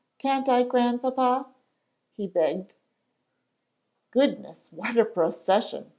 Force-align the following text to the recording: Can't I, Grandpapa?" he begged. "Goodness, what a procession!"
Can't 0.17 0.49
I, 0.49 0.63
Grandpapa?" 0.63 1.45
he 2.15 2.25
begged. 2.25 2.73
"Goodness, 4.09 4.69
what 4.71 4.97
a 4.97 5.05
procession!" 5.05 5.89